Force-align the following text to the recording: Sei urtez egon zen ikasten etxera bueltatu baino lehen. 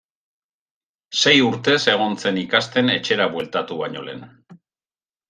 Sei 1.17 1.33
urtez 1.47 1.77
egon 1.93 2.17
zen 2.23 2.39
ikasten 2.45 2.89
etxera 2.95 3.29
bueltatu 3.35 3.79
baino 3.83 4.07
lehen. 4.09 4.25